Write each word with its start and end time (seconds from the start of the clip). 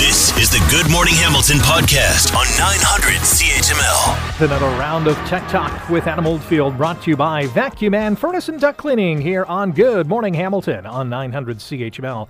This 0.00 0.34
is 0.38 0.48
the 0.48 0.66
Good 0.70 0.90
Morning 0.90 1.12
Hamilton 1.12 1.58
podcast 1.58 2.34
on 2.34 2.46
900 2.56 3.20
CHML. 3.20 4.42
Another 4.46 4.66
round 4.78 5.06
of 5.06 5.14
Tech 5.28 5.46
Talk 5.50 5.90
with 5.90 6.06
Adam 6.06 6.26
Oldfield 6.26 6.78
brought 6.78 7.02
to 7.02 7.10
you 7.10 7.18
by 7.18 7.44
Vacu-Man 7.48 8.16
Furnace 8.16 8.48
and 8.48 8.58
Duct 8.58 8.78
Cleaning 8.78 9.20
here 9.20 9.44
on 9.44 9.72
Good 9.72 10.06
Morning 10.06 10.32
Hamilton 10.32 10.86
on 10.86 11.10
900 11.10 11.58
CHML. 11.58 12.28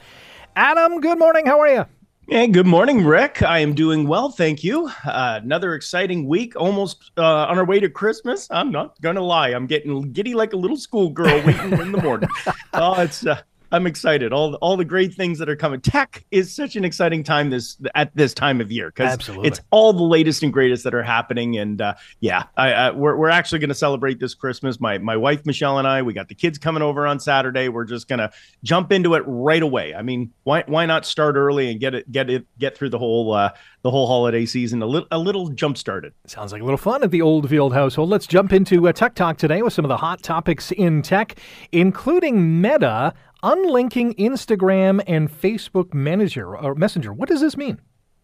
Adam, 0.56 1.01
good 1.01 1.17
morning. 1.17 1.46
How 1.46 1.61
are 1.61 1.69
you? 1.69 1.87
Hey, 2.29 2.48
good 2.48 2.67
morning, 2.67 3.05
Rick. 3.05 3.41
I 3.43 3.61
am 3.61 3.75
doing 3.75 4.09
well, 4.09 4.30
thank 4.30 4.64
you. 4.64 4.91
Uh, 5.05 5.39
another 5.41 5.75
exciting 5.75 6.27
week, 6.27 6.57
almost 6.57 7.12
uh, 7.16 7.23
on 7.23 7.57
our 7.57 7.64
way 7.64 7.79
to 7.79 7.89
Christmas. 7.89 8.48
I'm 8.50 8.73
not 8.73 9.00
gonna 9.00 9.21
lie, 9.21 9.50
I'm 9.50 9.66
getting 9.66 10.12
giddy 10.12 10.34
like 10.34 10.52
a 10.52 10.57
little 10.57 10.77
schoolgirl 10.77 11.45
waiting 11.46 11.73
in 11.73 11.93
the 11.93 12.02
morning. 12.02 12.29
Oh, 12.73 13.00
it's 13.00 13.27
uh, 13.27 13.43
I'm 13.73 13.87
excited. 13.87 14.32
All 14.32 14.55
all 14.57 14.77
the 14.77 14.84
great 14.84 15.14
things 15.14 15.39
that 15.39 15.48
are 15.48 15.57
coming. 15.57 15.80
Tech 15.80 16.25
is 16.30 16.55
such 16.55 16.77
an 16.77 16.84
exciting 16.84 17.23
time 17.23 17.50
this 17.50 17.77
at 17.95 18.14
this 18.16 18.34
time 18.34 18.61
of 18.61 18.73
year 18.73 18.93
because 18.95 19.29
it's 19.45 19.60
all 19.70 19.93
the 19.93 20.02
latest 20.02 20.43
and 20.43 20.52
greatest 20.52 20.84
that 20.84 20.95
are 20.95 21.02
happening. 21.02 21.56
And 21.59 21.80
uh, 21.80 21.95
yeah, 22.20 22.45
I, 22.56 22.73
I, 22.73 22.91
we're 22.91 23.16
we're 23.16 23.30
actually 23.30 23.60
going 23.60 23.69
to 23.69 23.74
celebrate 23.74 24.19
this 24.19 24.34
Christmas. 24.34 24.80
My 24.80 24.98
my 24.98 25.16
wife 25.16 25.46
Michelle 25.46 25.79
and 25.79 25.87
I, 25.87 26.02
we 26.02 26.12
got 26.12 26.29
the 26.29 26.34
kids 26.34 26.59
coming 26.59 26.83
over 26.83 27.06
on 27.06 27.20
Saturday. 27.20 27.69
We're 27.69 27.84
just 27.84 28.09
gonna 28.09 28.33
jump 28.65 28.93
into 28.93 29.15
it 29.15 29.23
right 29.27 29.62
away. 29.62 29.95
I 29.95 30.02
mean, 30.02 30.32
why 30.43 30.65
why 30.66 30.87
not 30.87 31.07
start 31.07 31.37
early 31.37 31.71
and 31.71 31.79
get 31.79 31.95
it 31.95 32.10
get 32.10 32.29
it 32.29 32.46
get 32.59 32.77
through 32.77 32.91
the 32.91 32.98
whole 32.98 33.32
uh, 33.32 33.51
the 33.82 33.91
whole 33.91 34.07
holiday 34.07 34.45
season 34.46 34.82
a 34.82 34.87
little 34.87 35.09
a 35.10 35.18
little 35.18 35.48
jump 35.51 35.79
started. 35.79 36.12
Sounds 36.27 36.52
like 36.52 36.60
a 36.60 36.65
little 36.65 36.79
fun 36.79 37.02
at 37.02 37.10
the 37.10 37.23
Oldfield 37.23 37.73
household. 37.73 38.10
Let's 38.10 38.27
jump 38.27 38.52
into 38.52 38.88
uh, 38.88 38.93
Tech 38.93 39.15
Talk 39.15 39.38
today 39.38 39.62
with 39.62 39.73
some 39.73 39.84
of 39.84 39.88
the 39.88 39.96
hot 39.96 40.23
topics 40.23 40.73
in 40.73 41.02
tech, 41.02 41.38
including 41.73 42.60
Meta 42.60 43.15
unlinking 43.43 44.15
Instagram 44.15 45.03
and 45.07 45.30
Facebook 45.30 45.95
Manager 45.95 46.57
or 46.57 46.75
Messenger. 46.75 47.12
What 47.12 47.29
does 47.29 47.41
this 47.41 47.57
mean? 47.57 47.80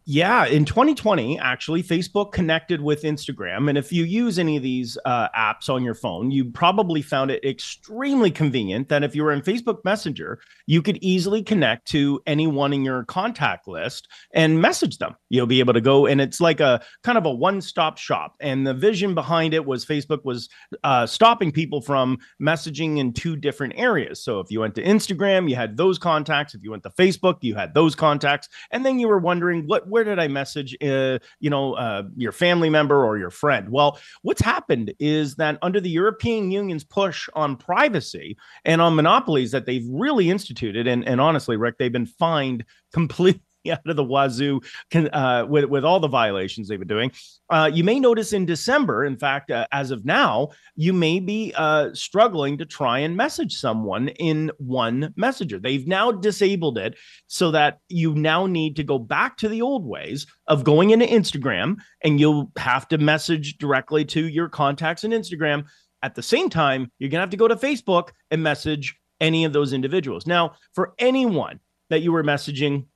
Yeah, 0.09 0.46
in 0.46 0.65
2020, 0.65 1.37
actually, 1.41 1.83
Facebook 1.83 2.30
connected 2.30 2.80
with 2.80 3.03
Instagram. 3.03 3.69
And 3.69 3.77
if 3.77 3.92
you 3.92 4.05
use 4.05 4.39
any 4.39 4.56
of 4.56 4.62
these 4.62 4.97
uh, 5.05 5.28
apps 5.30 5.69
on 5.69 5.83
your 5.83 5.97
phone, 5.97 6.30
you 6.30 6.44
probably 6.44 7.03
found 7.03 7.33
it 7.33 7.44
extremely 7.44 8.30
convenient 8.30 8.89
that 8.89 9.03
if 9.03 9.17
you 9.17 9.25
were 9.25 9.33
in 9.33 9.42
Facebook 9.42 9.84
Messenger, 9.84 10.39
you 10.67 10.80
could 10.80 10.97
easily 11.00 11.42
connect 11.42 11.89
to 11.89 12.22
anyone 12.25 12.72
in 12.72 12.84
your 12.84 13.03
contact 13.06 13.67
list 13.67 14.06
and 14.33 14.61
message 14.61 14.98
them. 14.98 15.17
You'll 15.28 15.48
be 15.48 15.58
able 15.58 15.72
to 15.72 15.80
go, 15.80 16.06
and 16.06 16.20
it's 16.20 16.41
like 16.41 16.61
a 16.61 16.80
kind 17.02 17.19
of 17.19 17.27
a 17.27 17.33
one 17.33 17.61
stop 17.61 17.98
shop. 17.98 18.36
And 18.39 18.64
the 18.64 18.75
vision 18.75 19.12
behind 19.12 19.55
it 19.55 19.67
was 19.67 19.84
Facebook 19.84 20.25
was 20.25 20.48
uh, 20.84 21.06
stopping 21.06 21.50
people 21.50 21.80
from 21.80 22.19
messaging 22.41 22.98
in 22.98 23.12
two 23.12 23.34
different 23.34 23.73
areas. 23.77 24.23
So 24.23 24.39
if 24.39 24.52
you 24.52 24.61
went 24.61 24.77
to 24.77 24.84
Instagram, 24.84 25.50
you 25.50 25.56
had 25.56 25.77
those 25.77 25.98
contacts. 25.98 26.55
If 26.55 26.62
you 26.62 26.70
went 26.70 26.84
to 26.84 26.91
Facebook, 26.91 27.39
you 27.41 27.56
had 27.56 27.75
those 27.75 27.97
contacts. 27.97 28.48
And 28.70 28.86
then 28.86 29.00
you 29.00 29.08
were 29.08 29.19
wondering, 29.19 29.67
what, 29.67 29.89
where 29.97 30.05
did 30.05 30.19
I 30.19 30.28
message, 30.28 30.77
uh, 30.83 31.19
you 31.41 31.48
know, 31.48 31.72
uh, 31.72 32.02
your 32.19 32.30
family 32.30 32.69
member 32.69 33.02
or 33.02 33.16
your 33.16 33.30
friend? 33.30 33.70
Well, 33.70 33.98
what's 34.20 34.42
happened 34.42 34.92
is 34.98 35.36
that 35.36 35.56
under 35.62 35.80
the 35.80 35.89
European 35.89 36.50
Union's 36.50 36.84
push 36.84 37.30
on 37.33 37.56
privacy 37.56 38.36
and 38.67 38.83
on 38.83 38.94
monopolies 38.94 39.52
that 39.52 39.64
they've 39.64 39.86
really 39.89 40.28
instituted, 40.28 40.86
and, 40.86 41.02
and 41.08 41.19
honestly, 41.19 41.56
Rick, 41.56 41.78
they've 41.78 41.91
been 41.91 42.05
fined 42.05 42.67
completely 42.92 43.41
out 43.72 43.86
of 43.86 43.97
the 43.97 44.05
wazoo 44.05 44.61
uh, 44.95 45.47
with 45.48 45.64
with 45.67 45.84
all 45.84 46.00
the 46.00 46.09
violations 46.09 46.69
they've 46.69 46.78
been 46.78 46.89
doing. 46.89 47.12
Uh, 47.48 47.70
you 47.73 47.84
may 47.84 48.00
notice 48.00 48.33
in 48.33 48.45
December, 48.45 49.05
in 49.05 49.17
fact, 49.17 49.50
uh, 49.50 49.67
as 49.70 49.91
of 49.91 50.05
now, 50.05 50.48
you 50.75 50.92
may 50.92 51.20
be 51.20 51.53
uh, 51.56 51.91
struggling 51.95 52.58
to 52.58 52.64
try 52.64 52.98
and 52.98 53.17
message 53.17 53.55
someone 53.55 54.08
in 54.08 54.50
one 54.58 55.12
messenger. 55.17 55.58
They've 55.58 55.86
now 55.86 56.11
disabled 56.11 56.78
it 56.78 56.97
so 57.28 57.53
that 57.53 57.78
you 57.89 58.14
now 58.14 58.47
need 58.47 58.75
to 58.77 58.83
go 58.84 58.98
back 58.98 59.36
to 59.39 59.48
the 59.48 59.62
old 59.62 59.86
ways 59.86 60.27
of 60.48 60.64
going 60.64 60.91
into 60.91 61.06
Instagram 61.06 61.77
and 62.03 62.19
you'll 62.19 62.51
have 62.56 62.89
to 62.89 62.98
message 62.98 63.58
directly 63.58 64.05
to 64.06 64.27
your 64.27 64.48
contacts 64.48 65.05
in 65.05 65.12
Instagram. 65.12 65.67
At 66.03 66.14
the 66.14 66.23
same 66.23 66.51
time, 66.51 66.90
you're 66.98 67.11
going 67.11 67.19
to 67.19 67.23
have 67.23 67.30
to 67.30 67.36
go 67.36 67.48
to 67.48 67.57
Facebook 67.57 68.11
and 68.30 68.42
message 68.42 68.96
any 69.20 69.45
of 69.45 69.52
those 69.52 69.73
individuals. 69.73 70.27
Now, 70.27 70.55
for 70.74 70.95
anyone 70.98 71.61
that 71.90 72.02
you 72.02 72.13
were 72.13 72.24
messaging 72.24 72.86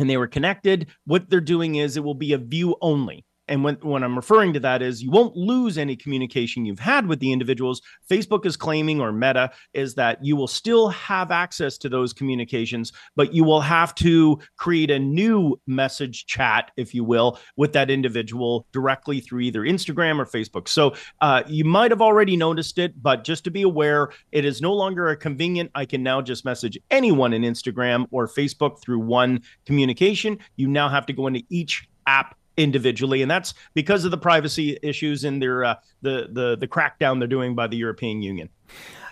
and 0.00 0.08
they 0.08 0.16
were 0.16 0.26
connected, 0.26 0.88
what 1.04 1.28
they're 1.28 1.40
doing 1.40 1.76
is 1.76 1.96
it 1.96 2.04
will 2.04 2.14
be 2.14 2.32
a 2.32 2.38
view 2.38 2.76
only. 2.80 3.24
And 3.50 3.64
when, 3.64 3.74
when 3.82 4.04
I'm 4.04 4.16
referring 4.16 4.52
to 4.54 4.60
that 4.60 4.80
is 4.80 5.02
you 5.02 5.10
won't 5.10 5.36
lose 5.36 5.76
any 5.76 5.96
communication 5.96 6.64
you've 6.64 6.78
had 6.78 7.06
with 7.06 7.18
the 7.18 7.32
individuals. 7.32 7.82
Facebook 8.08 8.46
is 8.46 8.56
claiming, 8.56 9.00
or 9.00 9.12
Meta, 9.12 9.50
is 9.74 9.96
that 9.96 10.24
you 10.24 10.36
will 10.36 10.46
still 10.46 10.88
have 10.88 11.32
access 11.32 11.76
to 11.78 11.88
those 11.88 12.12
communications, 12.12 12.92
but 13.16 13.34
you 13.34 13.42
will 13.42 13.60
have 13.60 13.94
to 13.96 14.38
create 14.56 14.90
a 14.90 14.98
new 14.98 15.60
message 15.66 16.26
chat, 16.26 16.70
if 16.76 16.94
you 16.94 17.02
will, 17.02 17.40
with 17.56 17.72
that 17.72 17.90
individual 17.90 18.66
directly 18.72 19.18
through 19.18 19.40
either 19.40 19.62
Instagram 19.62 20.20
or 20.20 20.26
Facebook. 20.26 20.68
So 20.68 20.94
uh, 21.20 21.42
you 21.48 21.64
might 21.64 21.90
have 21.90 22.00
already 22.00 22.36
noticed 22.36 22.78
it, 22.78 23.02
but 23.02 23.24
just 23.24 23.42
to 23.44 23.50
be 23.50 23.62
aware, 23.62 24.10
it 24.30 24.44
is 24.44 24.62
no 24.62 24.72
longer 24.72 25.08
a 25.08 25.16
convenient. 25.16 25.72
I 25.74 25.86
can 25.86 26.04
now 26.04 26.22
just 26.22 26.44
message 26.44 26.78
anyone 26.92 27.32
in 27.32 27.42
Instagram 27.42 28.06
or 28.12 28.28
Facebook 28.28 28.80
through 28.80 29.00
one 29.00 29.42
communication. 29.66 30.38
You 30.54 30.68
now 30.68 30.88
have 30.88 31.04
to 31.06 31.12
go 31.12 31.26
into 31.26 31.42
each 31.50 31.88
app 32.06 32.36
individually, 32.62 33.22
and 33.22 33.30
that's 33.30 33.54
because 33.74 34.04
of 34.04 34.10
the 34.10 34.18
privacy 34.18 34.78
issues 34.82 35.24
and 35.24 35.42
their 35.42 35.64
uh, 35.64 35.74
the 36.02 36.28
the 36.32 36.56
the 36.56 36.68
crackdown 36.68 37.18
they're 37.18 37.28
doing 37.28 37.54
by 37.54 37.66
the 37.66 37.76
European 37.76 38.22
Union. 38.22 38.48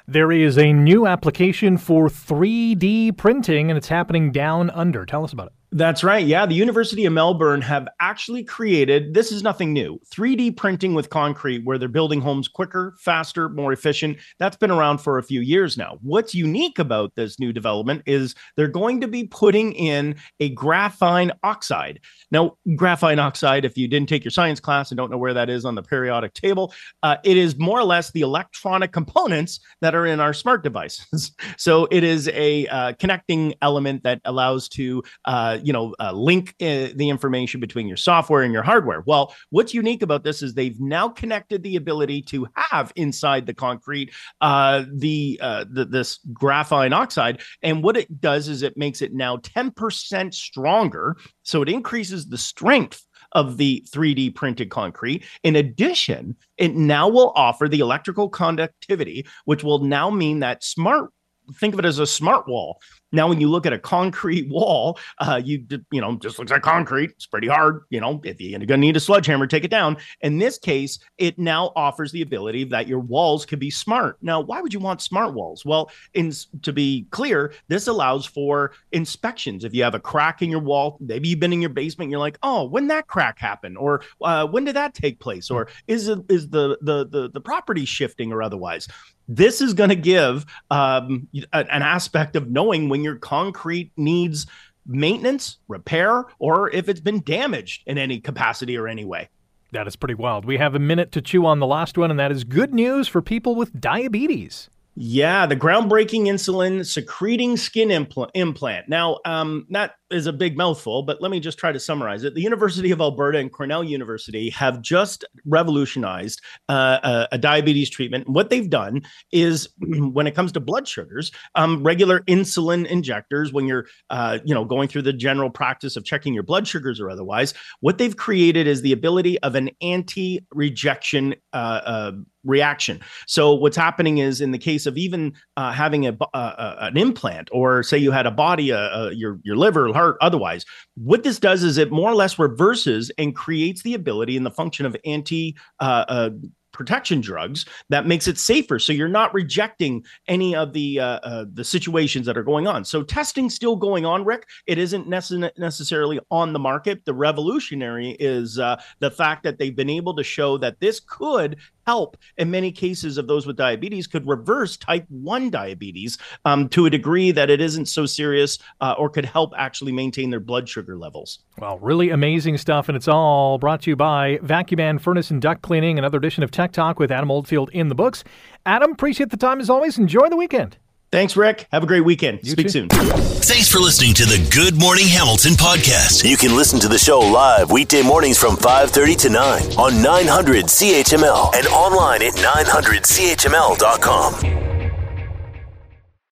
There 0.07 0.33
is 0.33 0.57
a 0.57 0.73
new 0.73 1.07
application 1.07 1.77
for 1.77 2.09
3D 2.09 3.17
printing, 3.19 3.71
and 3.71 3.77
it's 3.77 3.89
happening 3.89 4.33
down 4.33 4.71
under. 4.71 5.05
Tell 5.05 5.23
us 5.23 5.33
about 5.33 5.49
it. 5.49 5.53
That's 5.71 6.03
right. 6.03 6.27
Yeah. 6.27 6.47
The 6.47 6.55
University 6.55 7.05
of 7.05 7.13
Melbourne 7.13 7.61
have 7.61 7.87
actually 8.01 8.43
created 8.43 9.13
this 9.13 9.31
is 9.31 9.43
nothing 9.43 9.75
new 9.75 10.01
3D 10.11 10.57
printing 10.57 10.95
with 10.95 11.11
concrete, 11.11 11.63
where 11.65 11.77
they're 11.77 11.89
building 11.89 12.23
homes 12.23 12.49
quicker, 12.49 12.95
faster, 12.99 13.51
more 13.51 13.73
efficient. 13.73 14.17
That's 14.39 14.57
been 14.57 14.71
around 14.71 14.99
for 14.99 15.19
a 15.19 15.23
few 15.23 15.41
years 15.41 15.77
now. 15.77 15.99
What's 16.01 16.35
unique 16.35 16.79
about 16.79 17.15
this 17.17 17.39
new 17.39 17.53
development 17.53 18.03
is 18.07 18.35
they're 18.57 18.67
going 18.67 19.03
to 19.03 19.09
be 19.09 19.25
putting 19.25 19.75
in 19.75 20.17
a 20.41 20.55
graphene 20.55 21.33
oxide. 21.43 22.01
Now, 22.31 22.57
graphene 22.69 23.19
oxide, 23.19 23.67
if 23.67 23.77
you 23.77 23.89
didn't 23.89 24.09
take 24.09 24.25
your 24.25 24.31
science 24.31 24.61
class 24.61 24.91
and 24.91 24.97
don't 24.97 25.11
know 25.11 25.19
where 25.19 25.35
that 25.35 25.51
is 25.51 25.67
on 25.67 25.75
the 25.75 25.83
periodic 25.83 26.33
table, 26.33 26.73
uh, 27.03 27.17
it 27.25 27.37
is 27.37 27.59
more 27.59 27.79
or 27.79 27.85
less 27.85 28.11
the 28.13 28.23
electronic 28.23 28.93
components 28.93 29.61
that 29.83 29.95
are 29.95 30.07
in 30.07 30.19
our 30.19 30.33
smart 30.33 30.65
devices. 30.65 31.33
so 31.59 31.87
it 31.91 32.05
is 32.05 32.29
a 32.29 32.67
uh, 32.69 32.93
connecting 32.95 33.55
element 33.61 34.03
that 34.03 34.23
allows 34.25 34.69
to 34.71 35.03
uh, 35.27 35.58
you 35.63 35.73
know, 35.73 35.95
uh, 36.01 36.13
link 36.13 36.55
uh, 36.61 36.89
the 36.95 37.09
information 37.09 37.61
between 37.61 37.87
your 37.87 37.97
software 37.97 38.43
and 38.43 38.53
your 38.53 38.63
hardware. 38.63 39.03
Well, 39.07 39.35
what's 39.51 39.75
unique 39.75 40.03
about 40.03 40.25
this 40.25 40.43
is 40.43 40.55
they've 40.55 40.79
now 40.81 41.09
connected 41.09 41.63
the 41.63 41.77
ability 41.77 42.23
to 42.23 42.47
have 42.55 42.93
inside 42.97 43.47
the 43.47 43.55
concrete 43.55 44.13
uh, 44.41 44.85
the, 44.93 45.39
uh, 45.43 45.65
the 45.71 45.85
this 45.85 46.21
graphene 46.33 46.93
oxide, 46.93 47.41
and 47.63 47.83
what 47.83 47.97
it 47.97 48.21
does 48.21 48.49
is 48.49 48.63
it 48.63 48.77
makes 48.77 49.03
it 49.03 49.13
now 49.13 49.37
10% 49.39 50.35
stronger. 50.35 51.17
So 51.43 51.63
it 51.63 51.69
increases 51.69 52.27
the 52.27 52.39
strength 52.39 53.05
of 53.33 53.57
the 53.57 53.85
3D 53.91 54.35
printed 54.35 54.71
concrete. 54.71 55.25
In 55.43 55.57
addition, 55.57 56.37
it 56.57 56.75
now 56.75 57.09
will 57.09 57.33
offer 57.37 57.69
the 57.69 57.81
electrical 57.81 58.29
conductivity, 58.29 59.27
which 59.45 59.63
will 59.63 59.81
now 59.81 60.11
mean 60.11 60.41
that 60.41 60.65
smart 60.65 61.11
think 61.55 61.75
of 61.75 61.81
it 61.81 61.85
as 61.85 61.99
a 61.99 62.07
smart 62.07 62.49
wall 62.49 62.81
now, 63.11 63.27
when 63.29 63.41
you 63.41 63.49
look 63.49 63.65
at 63.65 63.73
a 63.73 63.79
concrete 63.79 64.49
wall, 64.51 64.99
uh, 65.19 65.41
you 65.43 65.65
you 65.91 66.01
know 66.01 66.17
just 66.17 66.39
looks 66.39 66.51
like 66.51 66.63
concrete. 66.63 67.11
It's 67.11 67.27
pretty 67.27 67.49
hard. 67.49 67.83
You 67.91 68.01
know, 68.01 68.21
if 68.25 68.41
you're 68.41 68.59
going 68.59 68.69
to 68.69 68.77
need 68.77 68.97
a 68.97 69.01
sledgehammer, 69.01 69.47
take 69.47 69.65
it 69.65 69.71
down. 69.71 69.97
In 70.21 70.39
this 70.39 70.59
case, 70.59 70.99
it 71.17 71.39
now 71.39 71.73
offers 71.77 72.13
the 72.13 72.23
ability 72.23 72.65
that 72.65 72.87
your 72.87 73.01
walls 73.01 73.47
could 73.47 73.59
be 73.59 73.71
smart. 73.71 74.19
Now, 74.21 74.41
why 74.41 74.61
would 74.61 74.75
you 74.75 74.81
want 74.81 75.01
smart 75.01 75.35
walls? 75.35 75.65
Well, 75.65 75.91
in 76.15 76.33
to 76.63 76.73
be 76.73 77.07
clear, 77.11 77.53
this 77.69 77.87
allows 77.87 78.27
for 78.27 78.73
inspections. 78.93 79.65
If 79.65 79.75
you 79.75 79.83
have 79.83 79.95
a 79.95 80.01
crack 80.01 80.43
in 80.43 80.51
your 80.51 80.61
wall, 80.61 80.99
maybe 81.01 81.29
you've 81.29 81.41
been 81.41 81.53
in 81.53 81.61
your 81.61 81.71
basement, 81.71 82.11
you're 82.11 82.21
like, 82.21 82.39
oh, 82.43 82.65
when 82.65 82.89
that 82.89 83.07
crack 83.07 83.39
happened, 83.39 83.79
or 83.79 84.03
uh, 84.23 84.47
when 84.47 84.65
did 84.65 84.77
that 84.77 84.95
take 84.95 85.19
place, 85.21 85.51
or 85.51 85.69
is 85.87 86.09
it 86.09 86.19
is 86.29 86.49
the 86.51 86.77
the 86.83 87.07
the 87.07 87.31
the 87.31 87.41
property 87.41 87.85
shifting 87.85 88.33
or 88.33 88.43
otherwise? 88.43 88.89
This 89.29 89.61
is 89.61 89.75
going 89.75 89.91
to 89.91 89.97
give 89.97 90.47
um, 90.71 91.29
an 91.53 91.83
aspect 91.83 92.35
of 92.35 92.51
knowing 92.51 92.89
when 92.89 93.05
your 93.05 93.17
concrete 93.17 93.93
needs 93.97 94.47
maintenance, 94.87 95.59
repair, 95.69 96.25
or 96.39 96.71
if 96.71 96.89
it's 96.89 97.01
been 97.01 97.21
damaged 97.21 97.83
in 97.87 97.99
any 97.99 98.21
capacity 98.21 98.77
or 98.77 98.89
any 98.89 99.05
way. 99.05 99.29
That 99.73 99.87
is 99.87 99.97
pretty 99.97 100.15
wild. 100.15 100.47
We 100.47 100.57
have 100.57 100.75
a 100.75 100.79
minute 100.79 101.13
to 101.13 101.21
chew 101.21 101.45
on 101.45 101.59
the 101.59 101.67
last 101.67 101.99
one, 101.99 102.11
and 102.11 102.19
that 102.19 102.33
is 102.33 102.43
good 102.43 102.73
news 102.73 103.07
for 103.07 103.21
people 103.21 103.55
with 103.55 103.79
diabetes. 103.79 104.71
Yeah, 105.01 105.47
the 105.47 105.55
groundbreaking 105.55 106.23
insulin 106.23 106.85
secreting 106.85 107.57
skin 107.57 107.91
impl- 107.91 108.31
implant. 108.35 108.89
Now, 108.89 109.19
um, 109.25 109.67
not 109.69 109.95
is 110.11 110.27
a 110.27 110.33
big 110.33 110.57
mouthful, 110.57 111.03
but 111.03 111.21
let 111.21 111.31
me 111.31 111.41
just 111.41 111.59
try 111.59 111.73
to 111.73 111.79
summarize 111.79 112.25
it. 112.25 112.35
The 112.35 112.43
University 112.43 112.91
of 112.91 113.01
Alberta 113.01 113.39
and 113.39 113.53
Cornell 113.53 113.85
University 113.85 114.51
have 114.51 114.81
just 114.81 115.25
revolutionized 115.45 116.41
uh, 116.69 116.99
a, 117.03 117.29
a, 117.33 117.39
diabetes 117.39 117.91
treatment. 117.91 118.29
What 118.29 118.51
they've 118.51 118.69
done 118.69 119.03
is, 119.33 119.69
when 119.79 120.27
it 120.27 120.35
comes 120.35 120.53
to 120.53 120.61
blood 120.61 120.89
sugars, 120.89 121.31
um, 121.55 121.83
regular 121.83 122.21
insulin 122.21 122.87
injectors, 122.87 123.53
when 123.53 123.67
you're, 123.67 123.87
uh, 124.11 124.39
you 124.45 124.55
know, 124.55 124.65
going 124.65 124.89
through 124.89 125.03
the 125.03 125.13
general 125.13 125.51
practice 125.51 125.97
of 125.97 126.05
checking 126.05 126.35
your 126.35 126.43
blood 126.43 126.67
sugars 126.67 127.01
or 127.01 127.11
otherwise, 127.11 127.55
what 127.81 127.99
they've 127.99 128.17
created 128.17 128.67
is 128.67 128.83
the 128.83 128.93
ability 128.93 129.39
of 129.41 129.55
an 129.55 129.71
anti-rejection 129.81 131.35
uh, 131.53 131.57
uh 131.57 132.13
reaction. 132.45 133.01
So 133.27 133.55
what's 133.55 133.77
happening 133.77 134.19
is 134.19 134.41
in 134.41 134.51
the 134.51 134.59
case 134.59 134.87
of 134.87 134.97
even 134.97 135.35
uh, 135.57 135.73
having 135.73 136.07
a, 136.07 136.17
uh, 136.35 136.77
an 136.81 136.97
implant, 136.97 137.49
or 137.53 137.83
say 137.83 137.99
you 137.99 138.11
had 138.11 138.27
a 138.27 138.31
body, 138.31 138.73
uh, 138.73 138.79
uh, 138.79 139.11
your 139.11 139.39
your 139.45 139.57
liver, 139.57 139.93
otherwise, 140.21 140.65
what 140.97 141.23
this 141.23 141.39
does 141.39 141.63
is 141.63 141.79
it 141.79 141.91
more 141.91 142.11
or 142.11 142.15
less 142.15 142.39
reverses 142.39 143.11
and 143.19 143.35
creates 143.35 143.83
the 143.83 143.95
ability 143.95 144.37
and 144.37 144.47
the 144.47 144.51
function 144.51 144.87
of 144.87 144.97
anti 145.05 145.57
uh, 145.81 146.05
uh, 146.09 146.31
protection 146.73 147.21
drugs 147.21 147.67
that 147.89 148.07
makes 148.07 148.29
it 148.29 148.39
safer. 148.39 148.79
So 148.79 148.93
you're 148.93 149.09
not 149.09 149.35
rejecting 149.35 150.05
any 150.29 150.55
of 150.55 150.73
the 150.73 151.01
uh, 151.01 151.19
uh, 151.25 151.45
the 151.53 151.65
situations 151.65 152.25
that 152.27 152.39
are 152.39 152.43
going 152.43 152.67
on. 152.67 152.85
So 152.85 153.03
testing 153.03 153.51
still 153.51 153.77
going 153.77 154.07
on 154.07 154.25
rick. 154.25 154.47
It 154.67 154.79
isn't 154.79 155.09
nece- 155.09 155.51
necessarily 155.59 156.21
on 156.31 156.53
the 156.53 156.59
market. 156.59 157.05
The 157.05 157.15
revolutionary 157.15 158.11
is 158.21 158.59
uh, 158.59 158.81
the 159.01 159.11
fact 159.11 159.43
that 159.43 159.59
they've 159.59 159.75
been 159.75 159.91
able 159.91 160.15
to 160.15 160.23
show 160.23 160.57
that 160.59 160.79
this 160.81 161.01
could 161.01 161.57
help 161.89 162.19
in 162.37 162.51
many 162.51 162.71
cases 162.71 163.17
of 163.17 163.27
those 163.27 163.47
with 163.47 163.57
diabetes 163.57 164.07
could 164.07 164.29
reverse 164.29 164.77
type 164.77 165.07
1 165.09 165.49
diabetes 165.49 166.19
um, 166.45 166.69
to 166.69 166.85
a 166.85 166.91
degree 166.91 167.31
that 167.31 167.49
it 167.49 167.63
isn't 167.63 167.87
so 167.87 168.05
serious 168.05 168.59
uh, 168.83 168.95
or 168.99 169.09
could 169.09 169.25
help 169.25 169.55
actually 169.57 169.91
maintain 169.91 170.29
their 170.29 170.39
blood 170.39 170.69
sugar 170.69 170.99
levels. 170.99 171.39
Well, 171.57 171.79
really 171.79 172.11
amazing 172.11 172.59
stuff. 172.59 172.91
And 172.91 172.97
it's 172.97 173.09
all 173.09 173.57
brought 173.57 173.81
to 173.83 173.91
you 173.91 173.97
by 173.97 174.37
Vacu-Man 174.43 174.99
Furnace 174.99 175.31
and 175.31 175.41
Duct 175.41 175.63
Cleaning, 175.63 175.99
another 175.99 176.19
edition 176.19 176.43
of 176.43 176.51
Tech 176.51 176.73
Talk 176.73 176.99
with 176.99 177.11
Adam 177.11 177.31
Oldfield 177.31 177.71
in 177.71 177.89
the 177.89 177.95
books. 177.95 178.23
Adam, 178.67 178.93
appreciate 178.93 179.31
the 179.31 179.39
time 179.39 179.59
as 179.59 179.71
always. 179.71 179.97
Enjoy 179.97 180.29
the 180.29 180.37
weekend. 180.37 180.77
Thanks, 181.11 181.37
Rick. 181.37 181.67
Have 181.73 181.83
a 181.83 181.87
great 181.87 182.05
weekend. 182.05 182.41
You 182.43 182.51
Speak 182.53 182.67
too. 182.67 182.71
soon. 182.71 182.89
Thanks 182.91 183.71
for 183.71 183.79
listening 183.79 184.13
to 184.15 184.27
the 184.27 184.47
Good 184.55 184.79
Morning 184.79 185.07
Hamilton 185.07 185.53
podcast. 185.55 186.29
You 186.29 186.37
can 186.37 186.55
listen 186.55 186.79
to 186.81 186.89
the 186.89 186.99
show 186.99 187.21
live 187.21 187.71
weekday 187.71 188.03
mornings 188.03 188.37
from 188.39 188.57
5:30 188.57 189.17
to 189.17 189.31
9 189.31 189.63
on 189.79 190.03
900 190.03 190.67
CHML 190.67 191.53
and 191.55 191.67
online 191.69 192.21
at 192.23 192.35
900CHML.com. 192.35 194.68